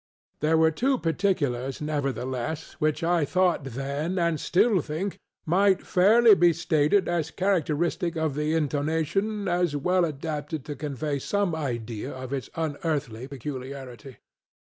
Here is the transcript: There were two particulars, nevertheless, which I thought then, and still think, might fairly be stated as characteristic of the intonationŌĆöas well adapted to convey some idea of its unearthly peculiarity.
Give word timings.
There 0.39 0.57
were 0.57 0.71
two 0.71 0.97
particulars, 0.97 1.79
nevertheless, 1.79 2.73
which 2.79 3.03
I 3.03 3.23
thought 3.23 3.63
then, 3.63 4.17
and 4.17 4.39
still 4.39 4.81
think, 4.81 5.19
might 5.45 5.85
fairly 5.85 6.33
be 6.33 6.53
stated 6.53 7.07
as 7.07 7.29
characteristic 7.29 8.15
of 8.15 8.33
the 8.33 8.53
intonationŌĆöas 8.53 9.75
well 9.75 10.03
adapted 10.03 10.65
to 10.65 10.75
convey 10.75 11.19
some 11.19 11.53
idea 11.53 12.11
of 12.11 12.33
its 12.33 12.49
unearthly 12.55 13.27
peculiarity. 13.27 14.17